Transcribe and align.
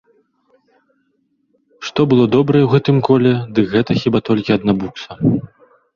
Што 1.89 2.07
было 2.13 2.25
добрае 2.35 2.61
ў 2.61 2.71
гэтым 2.73 2.97
коле, 3.09 3.33
дык 3.59 3.65
гэта 3.77 3.91
хіба 4.03 4.19
толькі 4.31 4.57
адна 4.57 4.73
букса. 4.83 5.11